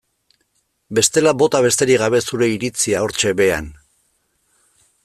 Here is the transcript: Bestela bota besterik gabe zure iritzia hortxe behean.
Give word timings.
Bestela 0.99 1.33
bota 1.43 1.61
besterik 1.67 2.01
gabe 2.05 2.23
zure 2.31 2.51
iritzia 2.55 3.05
hortxe 3.05 3.37
behean. 3.45 3.71